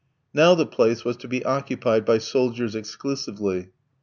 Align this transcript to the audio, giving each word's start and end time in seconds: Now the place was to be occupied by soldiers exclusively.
Now 0.33 0.55
the 0.55 0.65
place 0.65 1.05
was 1.05 1.15
to 1.17 1.27
be 1.27 1.45
occupied 1.45 2.05
by 2.05 2.17
soldiers 2.17 2.73
exclusively. 2.73 3.69